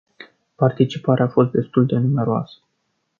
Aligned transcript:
Participarea 0.55 1.25
a 1.25 1.29
fost 1.29 1.51
destul 1.51 1.85
de 1.85 1.95
numeroasă. 1.95 2.57